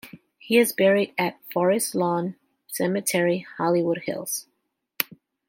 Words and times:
He 0.39 0.57
is 0.57 0.73
buried 0.73 1.13
at 1.15 1.39
Forest 1.53 1.93
Lawn 1.93 2.35
Cemetery, 2.65 3.45
Hollywood 3.59 3.99
Hills. 4.05 4.47